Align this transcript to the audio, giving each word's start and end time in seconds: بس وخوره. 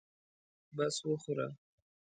بس 0.75 0.97
وخوره. 1.09 1.47